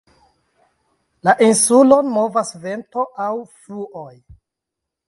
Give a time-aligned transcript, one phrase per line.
[1.29, 4.11] La insulon movas vento aŭ fluoj.